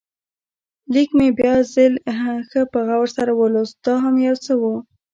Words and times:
لیک 0.93 1.09
مې 1.17 1.27
بیا 1.39 1.55
ځل 1.73 1.93
ښه 2.49 2.61
په 2.71 2.79
غور 2.87 3.07
سره 3.17 3.31
ولوست، 3.35 3.75
دا 3.85 3.93
هم 4.03 4.15
یو 4.27 4.35
څه 4.45 4.53
و. 4.61 4.63